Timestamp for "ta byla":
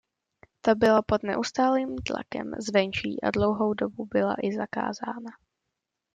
0.61-1.01